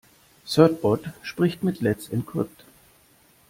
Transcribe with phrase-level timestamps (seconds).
[0.47, 2.63] Certbot spricht mit Let's Encrypt.